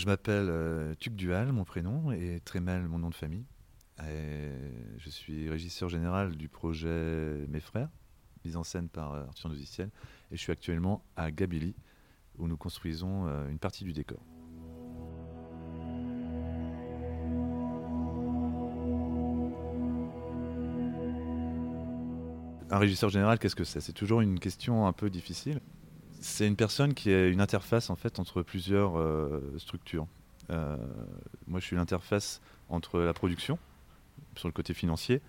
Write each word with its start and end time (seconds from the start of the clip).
je 0.00 0.06
m'appelle 0.06 0.48
euh, 0.48 0.94
Tuc 0.94 1.14
Dual, 1.14 1.52
mon 1.52 1.64
prénom, 1.64 2.10
et 2.10 2.40
Trémel, 2.42 2.88
mon 2.88 2.98
nom 2.98 3.10
de 3.10 3.14
famille. 3.14 3.44
je 3.98 5.10
suis 5.10 5.50
régisseur 5.50 5.90
général 5.90 6.36
du 6.36 6.48
projet 6.48 7.46
Mes 7.48 7.60
Frères, 7.60 7.90
mise 8.46 8.56
en 8.56 8.64
scène 8.64 8.88
par 8.88 9.12
Arthur 9.12 9.50
Noziciel, 9.50 9.90
et 10.30 10.36
je 10.36 10.40
suis 10.40 10.52
actuellement 10.52 11.04
à 11.16 11.30
Gabili, 11.30 11.74
où 12.38 12.48
nous 12.48 12.56
construisons 12.56 13.26
une 13.48 13.58
partie 13.58 13.84
du 13.84 13.92
décor. 13.92 14.24
Un 22.70 22.78
régisseur 22.78 23.10
général, 23.10 23.38
qu'est-ce 23.38 23.56
que 23.56 23.64
c'est? 23.64 23.80
C'est 23.80 23.92
toujours 23.92 24.22
une 24.22 24.38
question 24.38 24.86
un 24.86 24.94
peu 24.94 25.10
difficile. 25.10 25.60
C'est 26.20 26.46
une 26.46 26.56
personne 26.56 26.92
qui 26.92 27.10
est 27.10 27.30
une 27.32 27.40
interface 27.40 27.88
en 27.88 27.96
fait 27.96 28.18
entre 28.18 28.42
plusieurs 28.42 28.98
euh, 28.98 29.40
structures. 29.56 30.06
Euh, 30.50 30.76
moi, 31.46 31.60
je 31.60 31.64
suis 31.64 31.76
l'interface 31.76 32.42
entre 32.68 33.00
la 33.00 33.14
production, 33.14 33.58
sur 34.36 34.46
le 34.46 34.52
côté 34.52 34.74
financier. 34.74 35.22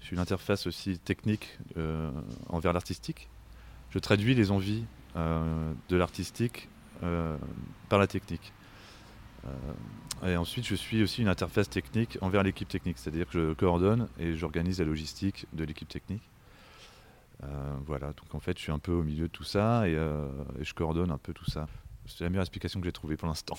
Je 0.00 0.06
suis 0.06 0.16
l'interface 0.16 0.66
aussi 0.66 0.98
technique 0.98 1.58
euh, 1.78 2.10
envers 2.50 2.74
l'artistique. 2.74 3.30
Je 3.90 3.98
traduis 3.98 4.34
les 4.34 4.50
envies 4.50 4.84
de 5.16 5.96
l'artistique 5.96 6.68
par 7.00 7.98
la 7.98 8.06
technique. 8.06 8.52
et 10.24 10.36
ensuite, 10.36 10.64
je 10.64 10.76
suis 10.76 11.02
aussi 11.02 11.22
une 11.22 11.28
interface 11.28 11.68
technique 11.68 12.18
envers 12.20 12.44
l'équipe 12.44 12.68
technique, 12.68 12.98
c'est-à-dire 12.98 13.26
que 13.26 13.32
je 13.32 13.54
coordonne 13.54 14.06
et 14.20 14.36
j'organise 14.36 14.78
la 14.78 14.84
logistique 14.84 15.46
de 15.54 15.64
l'équipe 15.64 15.88
technique. 15.88 16.22
Euh, 17.44 17.76
voilà, 17.86 18.08
donc 18.12 18.34
en 18.34 18.40
fait, 18.40 18.56
je 18.58 18.62
suis 18.62 18.72
un 18.72 18.78
peu 18.78 18.92
au 18.92 19.02
milieu 19.02 19.28
de 19.28 19.32
tout 19.32 19.44
ça 19.44 19.82
euh, 19.82 20.28
et, 20.58 20.64
je 20.64 20.74
coordonne 20.74 21.10
un 21.10 21.18
peu 21.18 21.32
tout 21.32 21.48
ça. 21.48 21.68
C'est 22.06 22.24
la 22.24 22.30
meilleure 22.30 22.42
explication 22.42 22.80
que 22.80 22.86
j'ai 22.86 22.92
trouvée 22.92 23.16
pour 23.16 23.28
l'instant. 23.28 23.58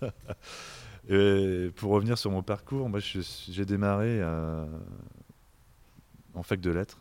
et 1.08 1.70
pour 1.76 1.92
revenir 1.92 2.18
sur 2.18 2.30
mon 2.30 2.42
parcours, 2.42 2.88
moi, 2.88 3.00
j'ai 3.00 3.64
démarré 3.64 4.20
euh, 4.20 4.66
en 6.34 6.42
fac 6.42 6.60
de 6.60 6.70
lettres, 6.70 6.98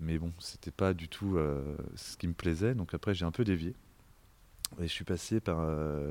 mais 0.00 0.18
bon, 0.18 0.32
c'était 0.38 0.70
pas 0.70 0.94
du 0.94 1.08
tout 1.08 1.38
ce 1.94 2.16
qui 2.16 2.26
me 2.26 2.32
plaisait. 2.32 2.74
Donc 2.74 2.94
après, 2.94 3.14
j'ai 3.14 3.26
un 3.26 3.30
peu 3.30 3.44
dévié 3.44 3.74
et 4.80 4.88
je 4.88 4.92
suis 4.92 5.04
passé 5.04 5.40
par 5.40 5.64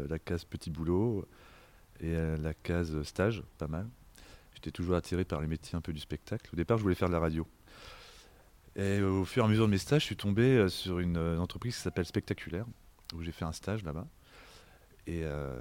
la 0.07 0.19
case 0.19 0.45
petit 0.45 0.69
boulot 0.69 1.27
et 1.99 2.15
la 2.15 2.53
case 2.53 3.01
stage, 3.01 3.43
pas 3.57 3.67
mal. 3.67 3.87
J'étais 4.53 4.71
toujours 4.71 4.95
attiré 4.95 5.25
par 5.25 5.41
les 5.41 5.47
métiers 5.47 5.75
un 5.75 5.81
peu 5.81 5.93
du 5.93 5.99
spectacle. 5.99 6.47
Au 6.53 6.55
départ, 6.55 6.77
je 6.77 6.83
voulais 6.83 6.95
faire 6.95 7.09
de 7.09 7.13
la 7.13 7.19
radio. 7.19 7.47
Et 8.75 9.01
au 9.01 9.23
fur 9.23 9.43
et 9.43 9.45
à 9.45 9.49
mesure 9.49 9.67
de 9.67 9.71
mes 9.71 9.77
stages, 9.77 10.01
je 10.01 10.07
suis 10.07 10.15
tombé 10.15 10.43
euh, 10.43 10.67
sur 10.67 10.99
une, 10.99 11.17
euh, 11.17 11.37
entreprise 11.37 11.75
qui 11.75 11.81
s'appelle 11.81 12.05
Spectaculaire, 12.05 12.65
où 13.13 13.21
j'ai 13.21 13.31
fait 13.31 13.45
un 13.45 13.51
stage 13.51 13.83
là-bas. 13.83 14.07
Et 15.05 15.21
euh, 15.23 15.53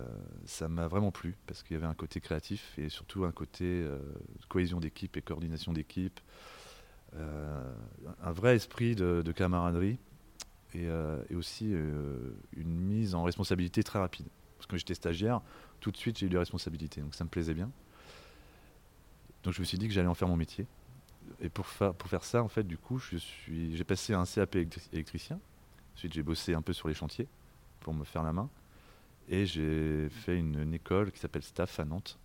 ça 0.46 0.68
m'a 0.68 0.86
vraiment 0.86 1.10
plu, 1.10 1.36
parce 1.46 1.62
qu'il 1.62 1.74
y 1.74 1.76
avait 1.76 1.86
un 1.86 1.94
côté 1.94 2.20
créatif 2.20 2.78
et 2.78 2.88
surtout 2.88 3.24
un 3.24 3.32
côté 3.32 3.84
cohésion 4.48 4.78
d'équipe 4.78 5.16
et 5.16 5.22
coordination 5.22 5.72
d'équipe. 5.72 6.20
un 7.12 8.32
vrai 8.32 8.54
esprit 8.54 8.94
de, 8.94 9.32
camaraderie 9.32 9.98
et, 10.74 10.88
aussi 11.34 11.64
une 11.64 12.78
mise 12.78 13.16
en 13.16 13.24
responsabilité 13.24 13.82
très 13.82 13.98
rapide. 13.98 14.28
Parce 14.58 14.68
que 14.68 14.76
j'étais 14.76 14.94
stagiaire, 14.94 15.40
tout 15.80 15.90
de 15.90 15.96
suite 15.96 16.18
j'ai 16.18 16.26
eu 16.26 16.30
des 16.30 16.38
responsabilités, 16.38 17.00
donc 17.00 17.16
ça 17.16 17.24
me 17.24 17.28
plaisait 17.28 17.54
bien. 17.54 17.72
Donc 19.42 19.54
je 19.54 19.60
me 19.60 19.64
suis 19.64 19.76
dit 19.76 19.88
que 19.88 19.92
j'allais 19.92 20.06
en 20.06 20.14
faire 20.14 20.28
mon 20.28 20.36
métier 20.36 20.68
et 21.40 21.48
pour, 21.48 21.66
pour 21.66 22.08
faire 22.08 22.24
ça, 22.24 22.42
en 22.42 22.48
fait, 22.48 22.64
du 22.64 22.78
coup, 22.78 23.00
j'ai 23.48 23.84
passé 23.84 24.14
un 24.14 24.24
CAP 24.24 24.56
électricien. 24.92 25.38
Ensuite, 25.94 26.12
j'ai 26.12 26.22
bossé 26.22 26.54
un 26.54 26.62
peu 26.62 26.72
sur 26.72 26.88
les 26.88 26.94
chantiers 26.94 27.28
pour 27.80 27.94
me 27.94 28.04
faire 28.04 28.22
la 28.22 28.32
main. 28.32 28.48
Et 29.28 29.46
j'ai 29.46 30.08
fait 30.08 30.38
une, 30.38 30.74
école 30.74 31.12
qui 31.12 31.18
s'appelle 31.18 31.42
Staff 31.42 31.78
à 31.80 31.84
Nantes. 31.84 32.18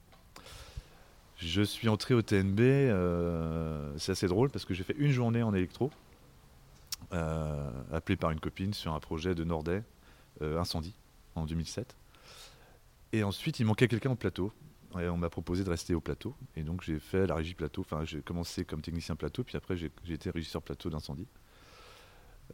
Je 1.38 1.62
suis 1.62 1.88
entré 1.88 2.14
au 2.14 2.22
TNB, 2.22 2.60
euh, 2.60 3.94
c'est 3.98 4.14
assez 4.14 4.28
drôle 4.28 4.50
parce 4.50 4.66
que 4.66 4.74
j'ai 4.74 4.84
fait 4.84 4.96
une 4.98 5.12
journée 5.12 5.44
en 5.44 5.54
électro, 5.54 5.92
euh, 7.14 7.70
appelé 7.94 8.16
par 8.16 8.32
une 8.32 8.40
copine 8.40 8.74
sur 8.74 8.94
un 8.94 9.00
projet 9.00 9.36
de 9.36 9.44
Nordet, 9.44 9.84
euh, 10.42 10.60
incendie, 10.60 10.96
en 11.36 11.46
2007. 11.46 11.96
Et 13.14 13.24
ensuite, 13.24 13.60
il 13.60 13.66
manquait 13.66 13.88
quelqu'un 13.88 14.12
au 14.12 14.16
plateau 14.16 14.52
on 14.94 15.18
m'a 15.18 15.30
proposé 15.30 15.64
de 15.64 15.70
rester 15.70 15.94
au 15.94 16.02
plateau. 16.02 16.36
Et 16.56 16.64
donc 16.64 16.82
j'ai 16.82 17.00
fait 17.00 17.28
la 17.28 17.36
régie 17.36 17.54
plateau. 17.54 17.82
Enfin, 17.82 18.06
j'ai 18.06 18.22
commencé 18.22 18.66
comme 18.66 18.82
technicien 18.82 19.16
plateau, 19.16 19.44
puis 19.44 19.58
après 19.58 19.78
j'ai 19.78 19.92
été 20.10 20.30
régisseur 20.30 20.62
plateau 20.62 20.90
d'incendie. 20.90 21.28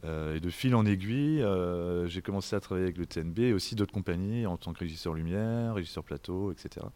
Euh, 0.02 0.36
et 0.36 0.40
de 0.40 0.50
fil 0.50 0.74
en 0.74 0.84
aiguille, 0.84 1.42
euh, 1.42 2.06
j'ai 2.08 2.20
commencé 2.20 2.56
à 2.56 2.60
travailler 2.60 2.86
avec 2.86 2.98
le 2.98 3.06
TNB 3.06 3.38
et 3.38 3.52
aussi 3.52 3.76
d'autres 3.76 3.92
compagnies 3.92 4.46
en 4.46 4.56
tant 4.56 4.72
que 4.72 4.80
régisseur 4.80 5.14
lumière, 5.14 5.74
régisseur 5.74 6.02
plateau, 6.02 6.50
etc. 6.52 6.86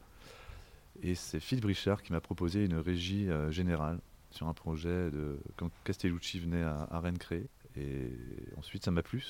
Et 1.02 1.14
c'est 1.14 1.38
Philippe 1.38 1.66
Richard 1.66 2.02
qui 2.02 2.12
m'a 2.12 2.20
proposé 2.20 2.64
une 2.64 2.74
régie 2.74 3.30
euh, 3.30 3.50
générale 3.50 4.00
sur 4.30 4.48
un 4.48 4.52
projet 4.54 5.10
de 5.10 5.38
quand 5.56 5.70
Castellucci 5.84 6.40
venait 6.40 6.62
à, 6.62 7.00
Rennes 7.00 7.18
créer. 7.18 7.48
Et 7.76 8.10
ensuite, 8.56 8.84
ça 8.84 8.90
m'a 8.90 9.02
plu 9.02 9.24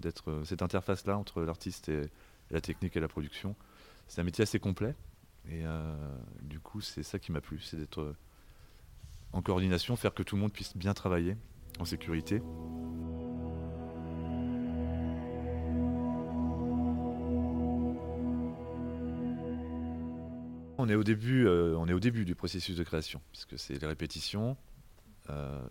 d'être 0.00 0.42
cette 0.44 0.62
interface-là 0.62 1.18
entre 1.18 1.42
l'artiste 1.42 1.90
et 1.90 2.02
la 2.50 2.60
technique 2.60 2.96
et 2.96 3.00
la 3.00 3.08
production. 3.08 3.54
C'est 4.08 4.22
un 4.22 4.24
métier 4.24 4.42
assez 4.42 4.58
complet. 4.58 4.94
Et 5.50 5.64
euh, 5.64 5.94
du 6.42 6.58
coup, 6.60 6.80
c'est 6.80 7.02
ça 7.02 7.18
qui 7.18 7.32
m'a 7.32 7.40
plu, 7.40 7.60
c'est 7.60 7.76
d'être 7.76 8.00
euh, 8.00 8.16
en 9.32 9.42
coordination, 9.42 9.96
faire 9.96 10.14
que 10.14 10.22
tout 10.22 10.36
le 10.36 10.42
monde 10.42 10.52
puisse 10.52 10.76
bien 10.76 10.94
travailler 10.94 11.36
en 11.78 11.84
sécurité. 11.84 12.40
On 20.76 20.88
est, 20.88 20.94
au 20.94 21.04
début, 21.04 21.46
euh, 21.46 21.76
on 21.78 21.88
est 21.88 21.92
au 21.92 22.00
début 22.00 22.24
du 22.24 22.34
processus 22.34 22.76
de 22.76 22.82
création, 22.82 23.20
puisque 23.30 23.58
c'est 23.58 23.80
les 23.80 23.86
répétitions 23.86 24.56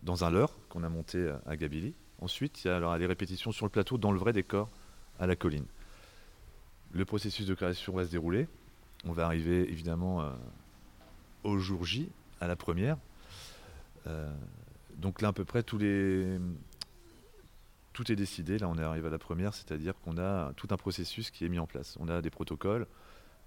dans 0.01 0.23
un 0.23 0.31
leurre 0.31 0.57
qu'on 0.67 0.81
a 0.81 0.89
monté 0.89 1.31
à 1.45 1.55
Gabili. 1.55 1.93
Ensuite, 2.17 2.63
il 2.63 2.69
y 2.69 2.71
a 2.71 2.97
les 2.97 3.05
répétitions 3.05 3.51
sur 3.51 3.67
le 3.67 3.69
plateau 3.69 3.99
dans 3.99 4.11
le 4.11 4.17
vrai 4.17 4.33
décor 4.33 4.67
à 5.19 5.27
la 5.27 5.35
colline. 5.35 5.67
Le 6.91 7.05
processus 7.05 7.45
de 7.45 7.53
création 7.53 7.93
va 7.93 8.03
se 8.03 8.09
dérouler 8.09 8.47
on 9.05 9.11
va 9.11 9.25
arriver 9.25 9.69
évidemment 9.69 10.21
euh, 10.21 10.31
au 11.43 11.57
jour 11.57 11.85
J, 11.85 12.09
à 12.39 12.47
la 12.47 12.55
première. 12.55 12.97
Euh, 14.07 14.33
donc 14.97 15.21
là, 15.21 15.29
à 15.29 15.33
peu 15.33 15.45
près, 15.45 15.63
tous 15.63 15.77
les... 15.77 16.39
tout 17.93 18.11
est 18.11 18.15
décidé. 18.15 18.57
Là, 18.57 18.69
on 18.69 18.77
est 18.77 18.83
arrivé 18.83 19.07
à 19.07 19.11
la 19.11 19.19
première, 19.19 19.53
c'est-à-dire 19.53 19.93
qu'on 20.01 20.17
a 20.17 20.53
tout 20.53 20.67
un 20.71 20.77
processus 20.77 21.31
qui 21.31 21.45
est 21.45 21.49
mis 21.49 21.59
en 21.59 21.67
place. 21.67 21.97
On 21.99 22.07
a 22.07 22.21
des 22.21 22.29
protocoles 22.29 22.87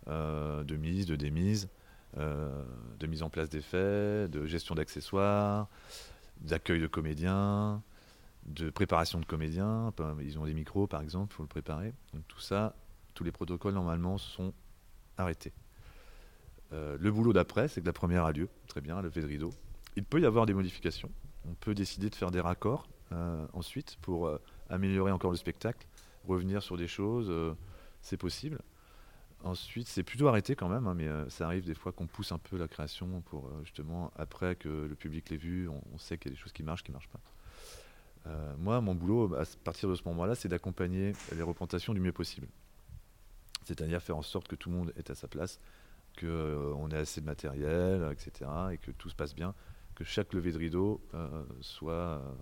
euh, 0.08 0.64
de 0.64 0.76
mise, 0.76 1.06
de 1.06 1.16
démise, 1.16 1.68
de 2.16 3.06
mise 3.06 3.22
en 3.22 3.28
place 3.28 3.50
des 3.50 3.60
faits, 3.60 4.30
de 4.30 4.46
gestion 4.46 4.74
d'accessoires, 4.74 5.68
d'accueil 6.40 6.80
de 6.80 6.86
comédiens, 6.86 7.82
de 8.46 8.70
préparation 8.70 9.20
de 9.20 9.26
comédiens. 9.26 9.92
Ils 10.22 10.38
ont 10.38 10.46
des 10.46 10.54
micros, 10.54 10.86
par 10.86 11.02
exemple, 11.02 11.32
il 11.32 11.36
faut 11.36 11.42
le 11.42 11.48
préparer. 11.48 11.92
Tout 12.26 12.40
ça, 12.40 12.74
tous 13.12 13.22
les 13.22 13.32
protocoles, 13.32 13.74
normalement, 13.74 14.16
sont 14.16 14.54
arrêté. 15.19 15.53
Euh, 16.72 16.97
le 17.00 17.10
boulot 17.10 17.32
d'après, 17.32 17.69
c'est 17.69 17.81
que 17.81 17.87
la 17.87 17.93
première 17.93 18.25
a 18.25 18.32
lieu, 18.32 18.49
très 18.66 18.81
bien, 18.81 19.00
lever 19.00 19.22
de 19.22 19.27
rideau. 19.27 19.53
Il 19.97 20.04
peut 20.04 20.21
y 20.21 20.27
avoir 20.27 20.47
des 20.47 20.54
modifications. 20.54 21.10
On 21.49 21.54
peut 21.54 21.75
décider 21.75 22.10
de 22.10 22.15
faire 22.15 22.31
des 22.31 22.41
raccords 22.41 22.88
euh, 23.12 23.47
ensuite 23.53 23.99
pour 24.03 24.27
euh, 24.27 24.41
améliorer 24.69 25.12
encore 25.12 25.31
le 25.31 25.37
spectacle, 25.37 25.87
revenir 26.27 26.62
sur 26.62 26.77
des 26.77 26.88
choses, 26.88 27.32
c'est 28.00 28.16
possible. 28.16 28.60
Ensuite, 29.44 29.87
c'est 29.87 30.03
plutôt 30.03 30.27
arrêté 30.27 30.56
quand 30.56 30.69
même, 30.69 30.88
hein, 30.88 30.94
mais 30.94 31.09
ça 31.31 31.47
arrive 31.47 31.65
des 31.65 31.75
fois 31.75 31.93
qu'on 31.93 32.09
pousse 32.09 32.33
un 32.33 32.38
peu 32.38 32.56
la 32.56 32.66
création 32.66 33.22
pour 33.27 33.48
justement, 33.62 34.10
après 34.16 34.56
que 34.56 34.69
le 34.69 34.94
public 34.97 35.31
l'ait 35.31 35.37
vu, 35.37 35.69
on, 35.69 35.98
sait 35.98 36.19
qu'il 36.19 36.33
y 36.33 36.34
a 36.34 36.37
des 36.37 36.41
choses 36.41 36.53
qui 36.53 36.65
marchent, 36.65 36.83
qui 36.83 36.91
ne 36.91 36.97
marchent 36.97 37.10
pas. 37.10 37.21
moi, 38.59 38.80
mon 38.80 38.97
boulot, 38.97 39.36
à 39.36 39.45
partir 39.62 39.89
de 39.89 39.95
ce 39.95 40.03
moment-là, 40.07 40.34
c'est 40.34 40.48
d'accompagner 40.48 41.12
les 41.33 41.42
représentations 41.42 41.95
du 41.95 42.01
mieux 42.01 42.12
possible. 42.12 42.48
C'est-à-dire 43.66 44.01
faire 44.01 44.16
en 44.16 44.22
sorte 44.22 44.47
que 44.47 44.54
tout 44.54 44.71
le 44.71 44.77
monde 44.77 44.92
est 44.97 45.10
à 45.10 45.16
sa 45.16 45.27
place, 45.27 45.59
qu'on 46.21 46.27
euh, 46.27 46.89
ait 46.91 46.98
assez 46.98 47.21
de 47.21 47.27
matériel, 47.27 48.09
etc. 48.13 48.48
Et 48.72 48.78
que 48.78 48.92
tout 48.92 49.10
se 49.10 49.16
passe 49.16 49.34
bien, 49.34 49.54
que 49.97 50.04
chaque 50.04 50.33
lever 50.34 50.53
de 50.53 50.59
rideau 50.59 51.04
euh, 51.15 51.45
soit, 51.60 51.92
euh, 51.92 52.33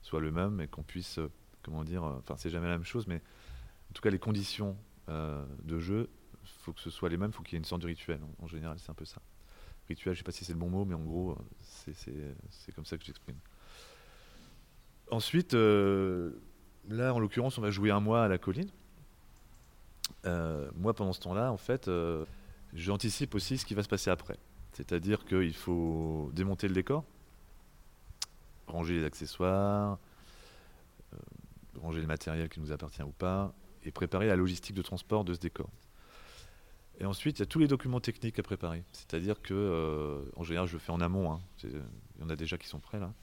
soit 0.00 0.20
le 0.20 0.32
même 0.32 0.58
et 0.62 0.68
qu'on 0.68 0.82
puisse, 0.82 1.20
comment 1.62 1.84
dire, 1.84 2.02
enfin 2.02 2.34
c'est 2.38 2.48
jamais 2.48 2.66
la 2.66 2.78
même 2.78 2.84
chose, 2.84 3.06
mais 3.06 3.16
en 3.16 3.92
tout 3.92 4.00
cas 4.00 4.08
les 4.08 4.18
conditions 4.18 4.76
de 5.08 5.80
jeu, 5.80 6.08
faut 6.44 6.72
que 6.72 6.80
ce 6.80 6.88
soit 6.88 7.08
les 7.08 7.16
mêmes, 7.16 7.32
faut 7.32 7.42
qu'il 7.42 7.54
y 7.54 7.56
ait 7.56 7.58
une 7.58 7.64
sorte 7.64 7.82
de 7.82 7.88
rituel. 7.88 8.20
En, 8.38 8.46
général, 8.46 8.78
c'est 8.78 8.90
un 8.90 8.94
peu 8.94 9.04
ça. 9.04 9.20
Rituel, 9.88 10.14
je 10.14 10.20
ne 10.20 10.22
sais 10.22 10.24
pas 10.24 10.30
si 10.30 10.44
c'est 10.44 10.52
le 10.52 10.58
bon 10.58 10.70
mot, 10.70 10.84
mais 10.84 10.94
en 10.94 11.02
gros, 11.02 11.36
c'est 11.58 12.72
comme 12.76 12.84
ça 12.84 12.96
que 12.96 13.04
j'exprime. 13.04 13.38
Ensuite, 15.10 15.52
là, 15.52 17.12
en 17.12 17.18
l'occurrence, 17.18 17.58
on 17.58 17.60
va 17.60 17.72
jouer 17.72 17.90
un 17.90 17.98
mois 17.98 18.22
à 18.22 18.28
la 18.28 18.38
colline. 18.38 18.70
Euh, 20.26 20.70
moi, 20.76 20.94
pendant 20.94 21.12
ce 21.12 21.20
temps-là, 21.20 21.52
en 21.52 21.56
fait, 21.56 21.88
euh, 21.88 22.24
j'anticipe 22.74 23.34
aussi 23.34 23.58
ce 23.58 23.64
qui 23.64 23.74
va 23.74 23.82
se 23.82 23.88
passer 23.88 24.10
après. 24.10 24.38
C'est-à-dire 24.72 25.24
qu'il 25.24 25.54
faut 25.54 26.30
démonter 26.32 26.68
le 26.68 26.74
décor, 26.74 27.04
ranger 28.66 28.94
les 28.94 29.04
accessoires, 29.04 29.98
euh, 31.12 31.16
ranger 31.80 32.00
le 32.00 32.06
matériel 32.06 32.48
qui 32.48 32.60
nous 32.60 32.72
appartient 32.72 33.02
ou 33.02 33.12
pas, 33.12 33.52
et 33.84 33.90
préparer 33.90 34.26
la 34.26 34.36
logistique 34.36 34.74
de 34.74 34.82
transport 34.82 35.24
de 35.24 35.34
ce 35.34 35.40
décor. 35.40 35.70
Et 37.00 37.06
ensuite, 37.06 37.38
il 37.38 37.40
y 37.40 37.44
a 37.44 37.46
tous 37.46 37.58
les 37.58 37.68
documents 37.68 38.00
techniques 38.00 38.38
à 38.38 38.42
préparer. 38.42 38.84
C'est-à-dire 38.92 39.40
que, 39.40 40.22
en 40.36 40.44
général, 40.44 40.68
je 40.68 40.74
le 40.74 40.78
fais 40.78 40.92
en 40.92 41.00
amont. 41.00 41.32
Hein. 41.32 41.40
Il 41.64 41.70
y 42.20 42.22
en 42.22 42.28
a 42.28 42.36
déjà 42.36 42.58
qui 42.58 42.68
sont 42.68 42.78
prêts 42.78 43.00
là. 43.00 43.14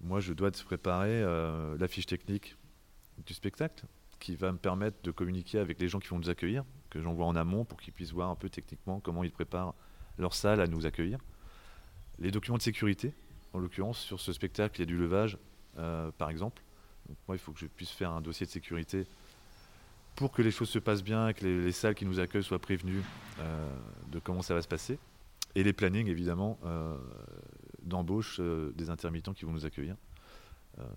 Moi, 0.00 0.20
je 0.20 0.32
dois 0.32 0.50
préparer 0.50 1.22
la 1.22 1.86
fiche 1.86 2.06
technique 2.06 2.56
du 3.26 3.34
spectacle 3.34 3.84
qui 4.24 4.36
va 4.36 4.52
me 4.52 4.56
permettre 4.56 4.96
de 5.02 5.10
communiquer 5.10 5.58
avec 5.58 5.78
les 5.78 5.86
gens 5.86 5.98
qui 5.98 6.08
vont 6.08 6.18
nous 6.18 6.30
accueillir, 6.30 6.64
que 6.88 6.98
j'envoie 6.98 7.26
en 7.26 7.36
amont 7.36 7.66
pour 7.66 7.78
qu'ils 7.78 7.92
puissent 7.92 8.12
voir 8.12 8.30
un 8.30 8.36
peu 8.36 8.48
techniquement 8.48 8.98
comment 8.98 9.22
ils 9.22 9.30
préparent 9.30 9.74
leur 10.16 10.32
salle 10.32 10.62
à 10.62 10.66
nous 10.66 10.86
accueillir. 10.86 11.18
Les 12.18 12.30
documents 12.30 12.56
de 12.56 12.62
sécurité, 12.62 13.12
en 13.52 13.58
l'occurrence, 13.58 13.98
sur 13.98 14.20
ce 14.20 14.32
spectacle, 14.32 14.76
il 14.78 14.80
y 14.80 14.84
a 14.84 14.86
du 14.86 14.96
levage, 14.96 15.36
euh, 15.76 16.10
par 16.16 16.30
exemple. 16.30 16.62
moi, 17.28 17.36
il 17.36 17.38
faut 17.38 17.52
que 17.52 17.58
je 17.58 17.66
puisse 17.66 17.90
faire 17.90 18.12
un 18.12 18.22
dossier 18.22 18.46
de 18.46 18.50
sécurité 18.50 19.06
pour 20.16 20.32
que 20.32 20.40
les 20.40 20.50
choses 20.50 20.70
se 20.70 20.78
passent 20.78 21.04
bien, 21.04 21.34
que 21.34 21.44
les, 21.44 21.72
salles 21.72 21.94
qui 21.94 22.06
nous 22.06 22.18
accueillent 22.18 22.42
soient 22.42 22.58
prévenues 22.58 23.02
euh, 23.40 23.76
de 24.10 24.18
comment 24.20 24.40
ça 24.40 24.54
va 24.54 24.62
se 24.62 24.68
passer. 24.68 24.98
Et 25.54 25.62
les 25.62 25.74
plannings, 25.74 26.08
évidemment, 26.08 26.58
euh, 26.64 26.96
d'embauche 27.82 28.40
des 28.40 28.88
intermittents 28.88 29.34
qui 29.34 29.44
vont 29.44 29.52
nous 29.52 29.66
accueillir. 29.66 29.96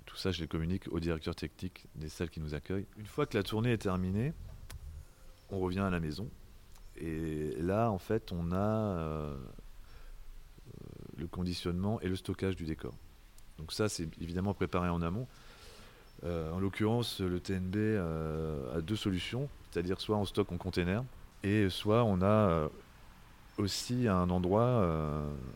Tout 0.06 0.16
ça, 0.16 0.32
je 0.32 0.42
les 0.42 0.48
communique 0.48 0.88
au 0.92 1.00
directeur 1.00 1.36
technique 1.36 1.86
des 1.96 2.10
salles 2.10 2.30
qui 2.30 2.40
nous 2.40 2.54
accueillent. 2.54 2.88
Une 2.98 3.06
fois 3.06 3.26
que 3.26 3.38
la 3.38 3.44
tournée 3.44 3.72
est 3.72 3.78
terminée, 3.78 4.34
on 5.50 5.60
revient 5.60 5.80
à 5.80 5.90
la 5.90 6.00
maison. 6.00 6.30
Et 6.96 7.56
là, 7.60 7.92
en 7.92 8.00
fait, 8.00 8.32
on 8.32 8.52
a 8.52 9.36
le 11.18 11.28
conditionnement 11.28 12.00
et 12.02 12.08
le 12.08 12.16
stockage 12.16 12.56
du 12.56 12.66
décor. 12.66 12.94
Donc 13.58 13.72
ça, 13.72 13.90
c'est 13.90 14.08
évidemment 14.22 14.54
préparé 14.54 14.90
en 14.90 15.02
amont. 15.02 15.28
Euh, 16.24 16.52
en 16.52 16.60
l'occurrence, 16.60 17.20
le 17.20 17.40
TNB 17.40 17.76
euh, 17.76 18.78
a 18.78 18.82
deux 18.82 18.96
solutions, 18.96 19.50
c'est-à-dire 19.70 20.02
soit 20.02 20.18
on 20.18 20.26
stocke 20.26 20.52
en 20.52 20.58
container, 20.58 21.04
et 21.44 21.70
soit 21.70 22.04
on 22.04 22.22
a 22.22 22.26
euh, 22.26 22.70
aussi 23.58 24.08
un 24.08 24.30
endroit 24.30 24.86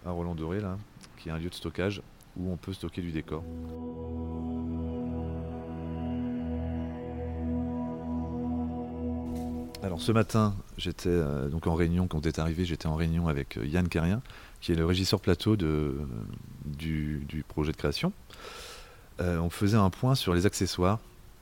à 0.05 0.11
Roland 0.11 0.35
Doré, 0.35 0.59
là, 0.59 0.77
qui 1.17 1.29
est 1.29 1.31
un 1.31 1.39
lieu 1.39 1.49
de 1.49 1.55
stockage 1.55 2.01
on 2.49 2.57
peut 2.57 2.73
stocker 2.73 3.01
du 3.01 3.11
décor. 3.11 3.43
Alors 9.83 9.99
ce 9.99 10.11
matin, 10.11 10.55
j'étais 10.77 11.19
donc 11.49 11.65
en 11.65 11.73
réunion, 11.73 12.07
quand 12.07 12.19
vous 12.19 12.27
êtes 12.27 12.39
arrivé, 12.39 12.65
j'étais 12.65 12.87
en 12.87 12.95
réunion 12.95 13.27
avec 13.27 13.57
Yann 13.63 13.87
Carrien, 13.87 14.21
qui 14.61 14.71
est 14.71 14.75
le 14.75 14.85
régisseur 14.85 15.19
plateau 15.19 15.55
du, 15.57 16.05
projet 17.47 17.71
de 17.71 17.77
création. 17.77 18.13
Euh, 19.19 19.39
on 19.39 19.49
faisait 19.49 19.77
un 19.77 19.89
point 19.89 20.15
sur 20.15 20.33
les 20.33 20.45
accessoires, 20.45 20.99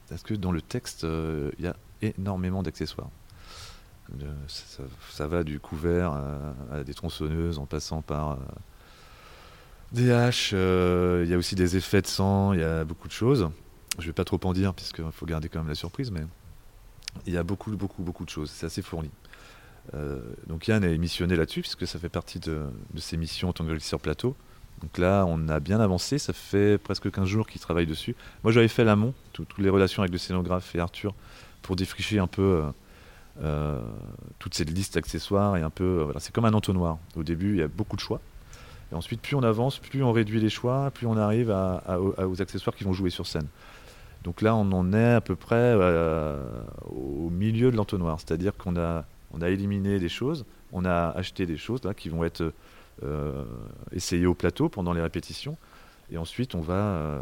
parce 0.08 0.24
que 0.24 0.34
dans 0.34 0.52
le 0.52 0.62
texte, 0.62 1.04
euh, 1.04 1.52
il 1.60 1.66
y 1.66 1.68
a 1.68 1.76
énormément 2.02 2.64
d'accessoires? 2.64 3.10
Euh, 4.22 4.34
ça, 5.12 5.28
va 5.28 5.44
du 5.44 5.60
couvert 5.60 6.14
à, 6.72 6.84
des 6.84 6.94
tronçonneuses 6.96 7.60
en 7.60 7.68
passant 7.68 8.02
par 8.02 8.40
des 9.92 10.12
haches, 10.12 10.52
il 10.52 11.28
y 11.28 11.34
a 11.34 11.38
aussi 11.38 11.56
des 11.56 11.78
effets 11.78 12.02
de 12.02 12.08
sang, 12.08 12.54
il 12.54 12.60
y 12.60 12.64
a 12.64 12.84
beaucoup 12.84 13.08
de 13.08 13.14
choses. 13.14 13.50
Je 13.98 14.04
ne 14.04 14.08
vais 14.08 14.14
pas 14.14 14.24
trop 14.24 14.40
en 14.44 14.54
dire, 14.54 14.74
puisqu'il 14.74 15.04
faut 15.12 15.26
garder 15.26 15.50
quand 15.50 15.60
même 15.60 15.68
la 15.68 15.76
surprise, 15.76 16.12
mais 16.12 16.22
il 17.26 17.34
y 17.34 17.38
a 17.38 17.44
beaucoup, 17.44 17.72
beaucoup, 17.72 18.04
beaucoup 18.04 18.26
de 18.26 18.30
choses. 18.30 18.50
C'est 18.50 18.66
assez 18.66 18.82
fourni. 18.82 19.10
Euh, 19.94 20.20
donc 20.48 20.68
Yann 20.68 20.84
est 20.84 20.98
missionné 20.98 21.36
là-dessus, 21.36 21.62
puisque 21.62 21.88
ça 21.88 22.00
fait 22.00 22.10
partie 22.10 22.40
de, 22.40 22.68
ses 22.98 23.18
missions 23.18 23.50
en 23.50 23.54
tant 23.54 23.66
que 23.66 23.72
régisseur 23.72 24.00
plateau. 24.00 24.36
Donc 24.82 24.98
là, 24.98 25.26
on 25.28 25.50
a 25.50 25.60
bien 25.60 25.80
avancé, 25.80 26.18
ça 26.18 26.32
fait 26.32 26.78
presque 26.78 27.12
15 27.12 27.26
jours 27.28 27.48
qu'il 27.48 27.60
travaille 27.60 27.86
dessus. 27.86 28.16
Moi, 28.44 28.54
j'avais 28.54 28.70
fait 28.70 28.86
l'amont, 28.86 29.14
toutes 29.34 29.58
les 29.58 29.70
relations 29.70 30.02
avec 30.02 30.14
le 30.14 30.18
scénographe 30.18 30.74
et 30.76 30.80
Arthur, 30.80 31.14
pour 31.62 31.76
défricher 31.76 32.20
un 32.20 32.28
peu 32.28 32.42
euh, 32.42 32.72
euh, 33.42 33.82
toute 34.38 34.54
cette 34.54 34.70
liste 34.70 34.94
d'accessoires. 34.94 35.58
Et 35.58 35.62
un 35.62 35.70
peu, 35.70 36.04
voilà, 36.04 36.22
c'est 36.22 36.34
comme 36.34 36.46
un 36.46 36.54
entonnoir. 36.54 36.98
Au 37.18 37.24
début, 37.24 37.52
il 37.52 37.58
y 37.58 37.64
a 37.64 37.68
beaucoup 37.68 37.98
de 37.98 38.02
choix. 38.02 38.22
Et 38.92 38.96
ensuite, 38.96 39.22
plus 39.22 39.36
on 39.36 39.44
avance, 39.44 39.80
plus 39.80 40.04
on 40.04 40.12
réduit 40.12 40.40
les 40.40 40.50
choix, 40.50 40.92
plus 40.92 41.08
on 41.08 41.18
arrive 41.18 41.56
aux 41.90 42.42
accessoires 42.42 42.76
qui 42.76 42.84
vont 42.84 42.94
jouer 42.94 43.10
sur 43.10 43.28
scène. 43.28 43.48
Donc 44.24 44.42
là, 44.42 44.56
on 44.56 44.72
en 44.72 44.94
est 44.94 45.14
à 45.14 45.22
peu 45.22 45.36
près 45.36 45.76
au 46.86 47.30
milieu 47.30 47.72
de 47.72 47.78
l'entonnoir. 47.78 48.20
C'est-à-dire 48.20 48.58
qu'on 48.58 48.76
a 48.78 49.06
on 49.34 49.42
a 49.42 49.50
éliminé 49.50 50.00
des 50.00 50.10
choses, 50.10 50.46
on 50.72 50.86
a 50.86 51.10
acheté 51.10 51.46
des 51.46 51.58
choses 51.58 51.84
là, 51.84 51.94
qui 51.94 52.10
vont 52.10 52.24
être 52.24 52.54
euh, 53.04 53.44
essayées 53.92 54.26
au 54.26 54.34
plateau 54.34 54.70
pendant 54.70 54.94
les 54.94 55.02
répétitions. 55.02 55.58
Et 56.12 56.18
ensuite, 56.18 56.56
on 56.56 56.62
va 56.62 56.74
euh, 56.74 57.22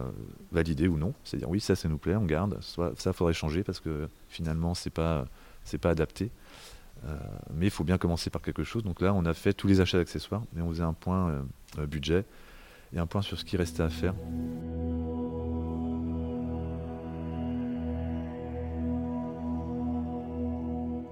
valider 0.51 0.87
ou 0.87 0.97
non. 0.97 1.13
C'est-à-dire, 1.23 1.49
oui, 1.49 1.59
ça, 1.59 1.75
ça 1.75 1.89
nous 1.89 1.97
plaît, 1.97 2.15
on 2.15 2.25
garde. 2.25 2.57
Soit, 2.61 2.93
ça, 2.97 3.11
faudrait 3.11 3.33
changer 3.33 3.63
parce 3.63 3.81
que 3.81 4.07
finalement, 4.29 4.73
c'est 4.73 4.89
pas, 4.89 5.25
c'est 5.65 5.77
pas 5.77 5.89
adapté. 5.89 6.29
Euh, 7.05 7.15
mais 7.53 7.67
il 7.67 7.71
faut 7.71 7.83
bien 7.83 7.97
commencer 7.97 8.29
par 8.29 8.41
quelque 8.41 8.63
chose. 8.63 8.83
Donc 8.83 9.01
là, 9.01 9.13
on 9.13 9.25
a 9.25 9.33
fait 9.33 9.53
tous 9.53 9.67
les 9.67 9.81
achats 9.81 9.97
d'accessoires, 9.97 10.43
mais 10.53 10.61
on 10.61 10.69
faisait 10.69 10.83
un 10.83 10.93
point 10.93 11.45
budget 11.87 12.25
et 12.93 12.99
un 12.99 13.05
point 13.05 13.21
sur 13.21 13.39
ce 13.39 13.45
qui 13.45 13.57
restait 13.57 13.83
à 13.83 13.89
faire. 13.89 14.13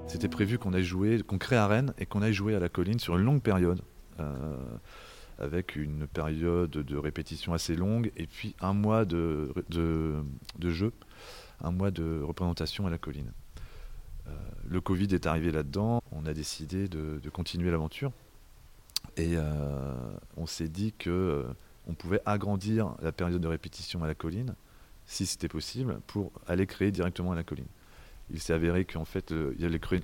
C'était 0.08 0.30
prévu 0.30 0.58
qu'on 0.58 0.74
aille 0.74 0.84
jouer, 0.84 1.22
qu'on 1.24 1.38
crée 1.38 1.58
à 1.58 1.68
Rennes 1.68 1.94
et 1.98 2.06
qu'on 2.06 2.22
aille 2.22 2.34
jouer 2.34 2.56
à 2.56 2.60
la 2.60 2.70
colline 2.70 3.00
sur 3.00 3.18
une 3.18 3.26
longue 3.26 3.42
période. 3.42 3.82
Euh, 4.20 4.56
avec 5.38 5.76
une 5.76 6.08
période 6.08 6.72
de 6.72 6.96
répétition 6.96 7.54
assez 7.54 7.76
longue 7.76 8.10
et 8.16 8.26
puis 8.26 8.56
un 8.62 8.72
mois 8.72 9.04
de, 9.04 9.52
jeu, 10.62 10.94
un 11.62 11.72
mois 11.72 11.92
de 11.92 12.22
représentation 12.22 12.88
à 12.88 12.90
la 12.90 12.98
colline. 12.98 13.34
Euh, 14.27 14.31
le 14.68 14.81
Covid 14.81 15.13
est 15.13 15.27
arrivé 15.27 15.51
là-dedans, 15.51 16.01
on 16.12 16.25
a 16.25 16.33
décidé 16.33 16.88
de, 16.88 17.30
continuer 17.30 17.72
l'aventure 17.72 18.12
et 19.18 19.33
euh, 19.36 19.94
on 20.36 20.45
s'est 20.45 20.68
dit 20.68 20.94
que 20.98 21.45
on 21.88 21.94
pouvait 21.94 22.22
agrandir 22.25 22.95
la 23.01 23.12
période 23.12 23.42
de 23.42 23.48
répétition 23.48 24.04
à 24.04 24.07
la 24.07 24.16
colline 24.16 24.56
si 25.06 25.25
c'était 25.25 25.48
possible 25.48 26.00
pour 26.07 26.31
aller 26.48 26.66
créer 26.66 26.92
directement 26.92 27.31
à 27.31 27.36
la 27.36 27.44
colline 27.44 27.68
il 28.31 28.39
s'est 28.39 28.54
avéré 28.54 28.86
qu'en 28.86 29.06
fait, 29.06 29.31
euh, 29.31 29.56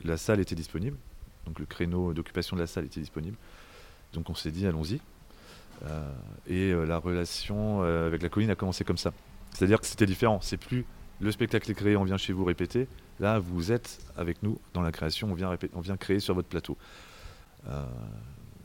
la 0.03 0.18
salle 0.18 0.39
était 0.39 0.56
disponible. 0.56 0.97
Donc 1.45 1.59
le 1.59 1.65
créneau 1.65 2.13
d'occupation 2.13 2.56
de 2.56 2.62
la 2.62 2.68
salle 2.68 2.85
était 2.85 3.00
disponible. 3.00 3.38
Donc 4.13 4.29
on 4.29 4.35
s'est 4.35 4.51
dit, 4.51 4.68
allons-y. 4.68 5.00
Euh, 5.85 6.13
et 6.47 6.71
euh, 6.71 6.85
la 6.85 6.97
relation 6.97 7.81
avec 7.81 8.21
la 8.21 8.29
colline 8.29 8.51
a 8.51 8.56
commencé 8.56 8.83
comme 8.83 8.97
ça. 8.97 9.12
C'est-à-dire 9.53 9.80
que 9.80 9.87
c'était 9.87 10.06
différent. 10.06 10.40
C'est 10.42 10.57
plus 10.57 10.85
le 11.21 11.31
spectacle 11.31 11.69
est 11.69 11.75
créé, 11.75 11.95
on 11.95 12.04
vient 12.04 12.18
chez 12.18 12.33
vous 12.33 12.44
répéter. 12.44 12.87
Là, 13.19 13.40
vous 13.40 13.71
êtes 13.71 13.99
avec 14.18 14.42
nous 14.44 14.59
dans 14.73 14.81
la 14.81 14.92
création, 14.92 15.31
on 15.31 15.81
vient, 15.81 15.97
créer 15.97 16.19
sur 16.19 16.33
votre 16.33 16.47
plateau. 16.47 16.78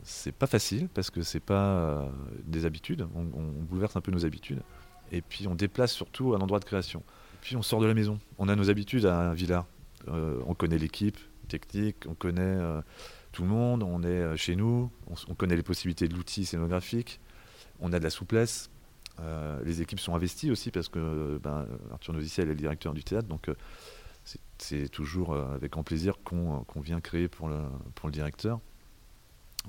c'est 0.03 0.31
pas 0.31 0.47
facile 0.47 0.89
parce 0.93 1.09
que 1.09 1.21
c'est 1.21 1.39
pas 1.39 2.09
des 2.43 2.65
habitudes. 2.65 3.07
On, 3.15 3.23
bouleverse 3.23 3.95
un 3.95 4.01
peu 4.01 4.11
nos 4.11 4.25
habitudes. 4.25 4.61
Et 5.11 5.21
puis 5.21 5.47
on 5.47 5.55
déplace 5.55 5.93
surtout 5.93 6.33
un 6.33 6.39
endroit 6.39 6.59
de 6.59 6.65
création. 6.65 7.03
Puis 7.41 7.55
on 7.55 7.61
sort 7.61 7.79
de 7.79 7.85
la 7.85 7.93
maison. 7.93 8.19
On 8.39 8.49
a 8.49 8.55
nos 8.55 8.69
habitudes 8.69 9.05
à 9.05 9.33
Villars. 9.33 9.67
Euh, 10.09 10.39
on 10.45 10.53
connaît 10.53 10.77
l'équipe 10.77 11.17
technique, 11.47 12.05
on 12.07 12.13
connaît 12.13 12.41
euh, 12.41 12.81
tout 13.31 13.43
le 13.43 13.47
monde, 13.49 13.83
on 13.83 14.03
est 14.03 14.07
euh, 14.07 14.35
chez 14.35 14.55
nous, 14.55 14.91
on, 15.27 15.33
connaît 15.33 15.55
les 15.55 15.63
possibilités 15.63 16.07
de 16.07 16.13
l'outil 16.13 16.45
scénographique, 16.45 17.19
on 17.79 17.93
a 17.93 17.99
de 17.99 18.03
la 18.03 18.09
souplesse. 18.09 18.69
Les 19.65 19.81
équipes 19.81 19.99
sont 19.99 20.15
investies 20.15 20.51
aussi 20.51 20.71
parce 20.71 20.89
que 20.89 21.39
ben, 21.43 21.65
Arthur 21.91 22.13
Noziciel 22.13 22.47
est 22.47 22.53
le 22.53 22.59
directeur 22.59 22.93
du 22.93 23.03
théâtre, 23.03 23.27
donc 23.27 23.49
c'est 24.57 24.89
toujours 24.89 25.35
avec 25.35 25.71
grand 25.71 25.83
plaisir 25.83 26.15
qu'on 26.23 26.65
vient 26.81 27.01
créer 27.01 27.27
pour 27.27 27.49
le, 27.49 28.11
directeur. 28.11 28.59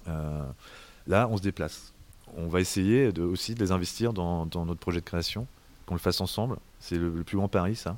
là, 0.07 1.29
on 1.29 1.37
se 1.37 1.43
déplace. 1.43 1.93
On 2.37 2.49
va 2.49 2.61
essayer 2.61 3.09
aussi 3.19 3.55
de 3.55 3.61
les 3.61 3.73
investir 3.73 4.13
dans, 4.13 4.45
notre 4.45 4.81
projet 4.81 5.01
de 5.01 5.05
création 5.05 5.47
qu'on 5.87 5.95
le 5.95 6.01
fasse 6.01 6.21
ensemble. 6.21 6.59
C'est 6.81 6.99
le, 6.99 7.11
plus 7.25 7.37
grand 7.37 7.49
pari, 7.49 7.75
ça. 7.75 7.97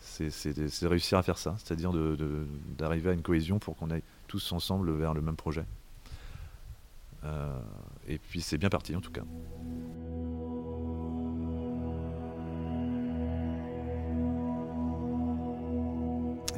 C'est 0.00 0.54
de 0.54 0.86
réussir 0.86 1.18
à 1.18 1.22
faire 1.22 1.38
ça, 1.38 1.56
c'est-à-dire 1.58 1.92
d'arriver 2.78 3.10
à 3.10 3.12
une 3.12 3.22
cohésion 3.22 3.58
pour 3.58 3.76
qu'on 3.76 3.90
aille 3.90 4.02
tous 4.28 4.52
ensemble 4.52 4.92
vers 4.92 5.14
le 5.14 5.20
même 5.20 5.36
projet. 5.36 5.64
Euh, 7.24 7.60
et 8.08 8.18
puis 8.18 8.40
c'est 8.40 8.56
bien 8.56 8.70
parti 8.70 8.96
en 8.96 9.00
tout 9.00 9.12
cas. 9.12 9.22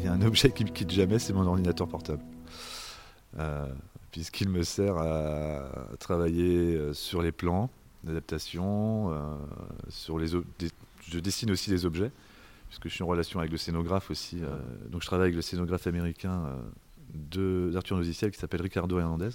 Il 0.03 0.07
y 0.07 0.09
a 0.09 0.13
un 0.15 0.23
objet 0.23 0.51
qui 0.51 0.65
me 0.65 0.71
quitte 0.71 0.91
jamais, 0.91 1.21
c'est 1.21 1.33
mon 1.33 1.47
ordinateur 1.47 1.87
portable. 1.87 2.25
Euh, 3.39 3.69
puisqu'il 4.11 4.49
me 4.49 4.65
sert 4.65 4.97
à 4.99 5.69
travailler 6.01 6.75
euh, 6.75 6.93
sur 6.93 7.23
les 7.23 7.31
plans, 7.31 7.71
d'adaptation. 8.03 9.13
Euh, 9.13 9.37
je 11.07 11.19
dessine 11.21 11.53
aussi 11.53 11.71
des 11.71 11.87
objets, 11.87 12.11
puisque 12.69 12.89
je 12.89 12.95
suis 12.95 13.05
en 13.05 13.07
relation 13.07 13.39
avec 13.39 13.53
le 13.53 13.59
scénographe 13.59 14.11
aussi. 14.11 14.41
Donc 14.91 15.03
je 15.03 15.07
travaille 15.07 15.27
avec 15.27 15.37
le 15.37 15.43
scénographe 15.43 15.87
américain 15.87 16.49
d'Arthur 17.15 17.97
Noziciel 17.97 18.33
qui 18.33 18.41
s'appelle 18.41 18.63
Ricardo 18.63 18.99
Hernandez. 18.99 19.31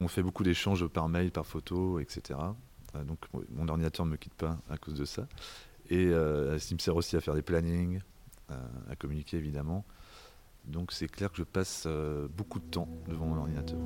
On 0.00 0.08
fait 0.08 0.22
beaucoup 0.22 0.44
d'échanges 0.44 0.86
par 0.86 1.10
mail, 1.10 1.30
par 1.30 1.44
photo, 1.44 1.98
etc. 2.00 2.38
donc 3.04 3.18
mon 3.54 3.68
ordinateur 3.68 4.06
ne 4.06 4.12
me 4.12 4.16
quitte 4.16 4.34
pas 4.34 4.56
à 4.70 4.78
cause 4.78 4.94
de 4.94 5.04
ça. 5.04 5.28
Et 5.90 6.04
il 6.04 6.10
me 6.10 6.78
sert 6.78 6.96
aussi 6.96 7.16
à 7.16 7.20
faire 7.20 7.34
des 7.34 7.42
plannings, 7.42 8.00
à 8.48 8.96
communiquer 8.96 9.36
évidemment. 9.36 9.84
Donc 10.66 10.92
c'est 10.92 11.06
clair 11.06 11.30
que 11.30 11.38
je 11.38 11.44
passe 11.44 11.84
euh, 11.86 12.26
beaucoup 12.36 12.58
de 12.58 12.64
temps 12.64 12.88
devant 13.06 13.26
mon 13.26 13.38
ordinateur. 13.38 13.78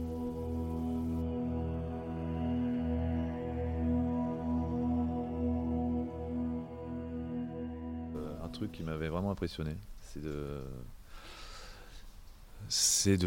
Euh, 8.17 8.45
un 8.45 8.49
truc 8.49 8.73
qui 8.73 8.83
m'avait 8.83 9.09
vraiment 9.09 9.31
impressionné, 9.31 9.77
c'est 10.01 10.23
de, 10.23 10.63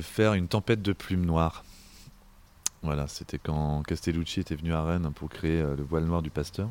faire 0.02 0.34
une 0.34 0.48
tempête 0.48 0.82
de 0.82 0.94
plumes 0.94 1.26
noires. 1.26 1.64
Voilà, 2.82 3.08
c'était 3.08 3.38
quand 3.38 3.84
Castellucci 3.84 4.40
était 4.40 4.56
venu 4.56 4.74
à 4.74 4.84
Rennes 4.84 5.12
pour 5.14 5.30
créer 5.30 5.62
euh, 5.62 5.76
le 5.76 5.84
voile 5.84 6.06
noir 6.06 6.24
du 6.24 6.32
pasteur. 6.32 6.70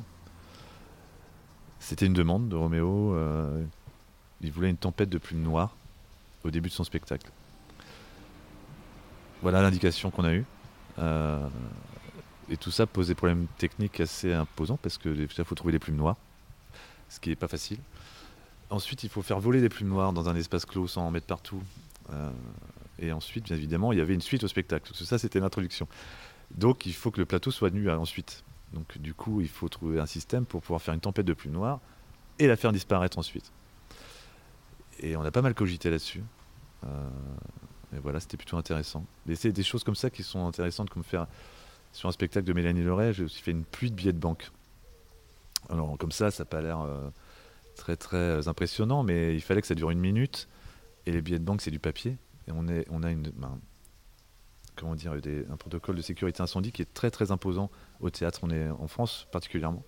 C'était 1.79 2.07
une 2.07 2.13
demande 2.13 2.49
de 2.49 2.57
Roméo. 2.57 3.17
il 4.41 4.53
voulait 4.53 4.71
une 4.71 4.77
tempête 4.77 5.09
de 5.09 5.19
plumes 5.19 5.43
noires 5.43 5.77
au 6.45 6.51
début 6.51 6.69
de 6.69 6.75
son 6.75 6.85
spectacle. 6.85 7.31
Voilà 9.43 9.61
l'indication 9.63 10.11
qu'on 10.11 10.25
a 10.25 10.33
eue. 10.33 10.45
Euh, 10.99 11.49
et 12.49 12.57
tout 12.57 12.71
ça 12.71 12.87
pose 12.87 13.09
des 13.09 13.15
problèmes 13.15 13.47
techniques 13.59 14.01
assez 14.01 14.33
imposants 14.33 14.79
parce 14.81 14.99
que 14.99 15.09
déjà, 15.09 15.35
il 15.39 15.45
faut 15.45 15.55
trouver 15.55 15.73
des 15.73 15.79
plumes 15.79 15.97
noires, 15.97 16.17
ce 17.09 17.19
qui 17.19 17.31
n'est 17.31 17.37
pas 17.37 17.49
facile. 17.49 17.79
Ensuite, 18.71 19.05
il 19.05 19.09
faut 19.09 19.23
faire 19.23 19.41
voler 19.41 19.61
des 19.61 19.69
plumes 19.69 19.89
noires 19.89 20.13
dans 20.13 20.29
un 20.29 20.37
espace 20.37 20.65
clos 20.65 20.87
sans 20.87 21.07
en 21.07 21.11
mettre 21.11 21.27
partout. 21.27 21.63
Euh, 22.13 22.31
et 22.99 23.13
ensuite, 23.13 23.45
bien 23.45 23.57
évidemment, 23.57 23.93
il 23.93 23.99
y 23.99 24.01
avait 24.01 24.15
une 24.15 24.21
suite 24.21 24.45
au 24.45 24.49
spectacle. 24.49 24.93
Que 24.93 25.05
ça, 25.05 25.19
c'était 25.19 25.41
l'introduction. 25.41 25.89
Donc, 26.55 26.87
il 26.87 26.95
faut 26.95 27.11
que 27.11 27.21
le 27.21 27.27
plateau 27.27 27.51
soit 27.51 27.71
nu 27.71 27.89
euh, 27.89 27.99
ensuite. 27.99 28.45
Donc, 28.73 28.99
du 28.99 29.15
coup, 29.15 29.41
il 29.41 29.49
faut 29.49 29.69
trouver 29.69 30.01
un 30.01 30.07
système 30.07 30.47
pour 30.47 30.63
pouvoir 30.63 30.81
faire 30.81 30.95
une 30.95 31.01
tempête 31.01 31.27
de 31.27 31.35
plumes 31.35 31.53
noires 31.53 31.81
et 32.39 32.47
la 32.47 32.57
faire 32.57 32.73
disparaître 32.73 33.19
ensuite. 33.19 33.53
Et 35.01 35.17
on 35.17 35.23
a 35.23 35.31
pas 35.31 35.43
mal 35.43 35.55
cogité 35.55 35.91
là-dessus. 35.91 36.23
Euh, 36.85 37.09
et 37.97 37.99
voilà, 37.99 38.21
c'était 38.21 38.37
plutôt 38.37 38.57
intéressant. 38.57 39.05
Mais 39.27 39.35
c'est 39.35 39.53
des 39.53 39.63
choses 39.63 39.85
comme 39.85 39.95
ça 39.95 40.11
qui 40.11 40.23
sont 40.23 40.47
intéressantes, 40.47 40.91
comme 40.91 41.05
faire 41.05 41.27
sur 41.93 42.09
un 42.09 42.13
spectacle 42.13 42.47
de 42.47 42.53
Mélanie 42.53 42.83
Leray, 42.83 43.13
j'ai 43.13 43.25
aussi 43.25 43.43
fait 43.43 43.51
une 43.51 43.65
pluie 43.65 43.91
de 43.91 43.97
billets 43.97 44.13
de 44.15 44.19
banque. 44.19 44.51
Alors, 45.69 45.97
comme 45.99 46.13
ça, 46.13 46.31
ça 46.31 46.43
n'a 46.43 46.47
pas 46.47 46.63
l'air 46.63 46.81
euh, 46.81 47.11
très 47.77 47.97
très 47.97 48.49
impressionnant, 48.49 49.03
mais 49.03 49.35
il 49.35 49.43
fallait 49.43 49.61
que 49.61 49.67
ça 49.67 49.75
dure 49.75 49.91
une 49.91 50.01
minute. 50.01 50.49
Et 51.07 51.13
les 51.13 51.21
billets 51.21 51.39
de 51.39 51.45
banque, 51.45 51.61
c'est 51.61 51.71
du 51.71 51.79
papier. 51.79 52.17
Et 52.49 52.53
on, 52.53 52.67
est, 52.69 52.87
on 52.91 53.03
a 53.03 53.11
une, 53.11 53.31
ben, 53.31 53.59
comment 54.77 54.95
dire, 54.95 55.13
un 55.13 55.57
protocole 55.57 55.97
de 55.97 56.03
sécurité 56.03 56.43
incendie 56.43 56.73
qui 56.73 56.83
est 56.83 56.93
très 56.95 57.11
très 57.11 57.31
imposant 57.31 57.71
au 58.01 58.11
théâtre. 58.11 58.41
On 58.43 58.51
est 58.51 58.69
en 58.71 58.89
France 58.89 59.27
particulièrement. 59.31 59.85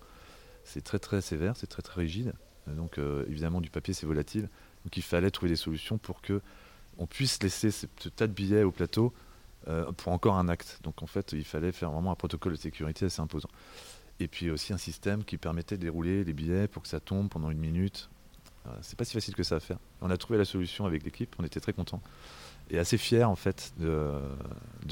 C'est 0.63 0.83
très 0.83 0.99
très 0.99 1.21
sévère, 1.21 1.57
c'est 1.57 1.67
très 1.67 1.81
très 1.81 2.01
rigide. 2.01 2.33
Donc 2.67 2.97
euh, 2.97 3.25
évidemment, 3.29 3.61
du 3.61 3.69
papier, 3.69 3.93
c'est 3.93 4.05
volatile. 4.05 4.49
Donc 4.85 4.95
il 4.95 5.03
fallait 5.03 5.31
trouver 5.31 5.49
des 5.49 5.57
solutions 5.57 5.97
pour 5.97 6.21
que 6.21 6.41
on 6.97 7.07
puisse 7.07 7.43
laisser 7.43 7.71
ce, 7.71 7.87
tas 8.15 8.27
de 8.27 8.31
billets 8.31 8.63
au 8.63 8.71
plateau 8.71 9.13
euh, 9.67 9.91
pour 9.91 10.13
encore 10.13 10.37
un 10.37 10.47
acte. 10.47 10.79
Donc 10.83 11.03
en 11.03 11.07
fait, 11.07 11.33
il 11.33 11.43
fallait 11.43 11.73
faire 11.73 11.91
vraiment 11.91 12.11
un 12.11 12.15
protocole 12.15 12.53
de 12.53 12.57
sécurité 12.57 13.05
assez 13.05 13.19
imposant. 13.19 13.49
Et 14.19 14.29
puis 14.29 14.49
aussi 14.49 14.71
un 14.71 14.77
système 14.77 15.25
qui 15.25 15.37
permettait 15.37 15.75
de 15.75 15.81
dérouler 15.81 16.23
les 16.23 16.33
billets 16.33 16.67
pour 16.69 16.83
que 16.83 16.87
ça 16.87 17.01
tombe 17.01 17.29
pendant 17.29 17.49
une 17.49 17.57
minute. 17.57 18.09
Euh, 18.67 18.69
c'est 18.81 18.97
pas 18.97 19.03
si 19.03 19.13
facile 19.13 19.35
que 19.35 19.43
ça 19.43 19.55
à 19.55 19.59
faire. 19.59 19.79
On 20.01 20.09
a 20.09 20.17
trouvé 20.17 20.37
la 20.37 20.45
solution 20.45 20.85
avec 20.85 21.03
l'équipe, 21.03 21.35
on 21.39 21.43
était 21.43 21.59
très 21.59 21.73
contents 21.73 22.01
et 22.69 22.79
assez 22.79 22.97
fiers 22.97 23.23
en 23.23 23.35
fait 23.35 23.73
de, 23.77 24.19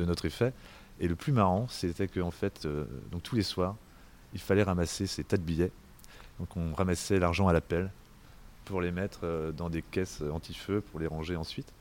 notre 0.03 0.25
effet. 0.25 0.53
Et 0.99 1.07
le 1.07 1.15
plus 1.15 1.31
marrant, 1.31 1.67
c'était 1.69 2.07
que 2.07 2.19
en 2.19 2.31
fait, 2.31 2.65
euh, 2.65 2.85
tous 3.23 3.35
les 3.35 3.43
soirs, 3.43 3.75
il 4.33 4.39
fallait 4.39 4.63
ramasser 4.63 5.07
ces 5.07 5.23
tas 5.23 5.37
de 5.37 5.43
billets. 5.43 5.71
Donc 6.39 6.55
on 6.57 6.73
ramassait 6.73 7.19
l'argent 7.19 7.47
à 7.47 7.53
la 7.53 7.61
pelle 7.61 7.91
pour 8.65 8.81
les 8.81 8.91
mettre 8.91 9.21
euh, 9.23 9.51
dans 9.51 9.69
des 9.69 9.81
caisses 9.81 10.21
anti-feu 10.21 10.81
pour 10.81 10.99
les 10.99 11.07
ranger 11.07 11.35
ensuite. 11.35 11.71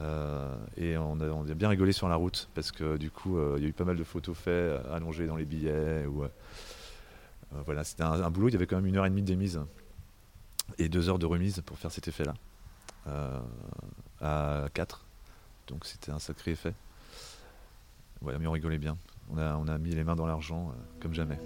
Euh, 0.00 0.54
et 0.76 0.96
on 0.96 1.20
a, 1.20 1.54
bien 1.54 1.68
rigolé 1.68 1.92
sur 1.92 2.08
la 2.08 2.14
route 2.14 2.48
parce 2.54 2.70
que 2.70 2.96
du 2.96 3.10
coup, 3.10 3.36
euh, 3.36 3.56
il 3.58 3.64
y 3.64 3.66
a 3.66 3.68
eu 3.68 3.72
pas 3.72 3.84
mal 3.84 3.96
de 3.96 4.04
photos 4.04 4.36
faites 4.36 4.80
allongées 4.92 5.26
dans 5.26 5.36
les 5.36 5.44
billets. 5.44 6.06
Ou, 6.06 6.24
voilà, 7.64 7.82
c'était 7.82 8.04
un, 8.04 8.30
boulot. 8.30 8.48
Il 8.48 8.52
y 8.52 8.56
avait 8.56 8.66
quand 8.66 8.76
même 8.76 8.86
une 8.86 8.96
heure 8.96 9.06
et 9.06 9.10
demie 9.10 9.22
de 9.22 9.26
démise 9.26 9.60
et 10.76 10.88
deux 10.88 11.08
heures 11.08 11.18
de 11.18 11.26
remise 11.26 11.62
pour 11.64 11.78
faire 11.78 11.90
cet 11.90 12.08
effet-là 12.08 12.34
à 14.20 14.66
4. 14.74 15.04
Donc 15.66 15.86
c'était 15.86 16.12
un 16.12 16.18
sacré 16.18 16.52
effet. 16.52 16.74
Mais 18.22 18.46
on 18.46 18.52
rigolait 18.52 18.78
bien. 18.78 18.96
On 19.30 19.38
a, 19.38 19.78
mis 19.78 19.94
les 19.94 20.04
mains 20.04 20.16
dans 20.16 20.26
l'argent 20.26 20.72
comme 21.00 21.14
jamais. 21.14 21.38